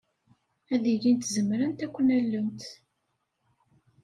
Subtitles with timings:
[0.73, 2.61] Ad ilint zemrent ad ken-allent.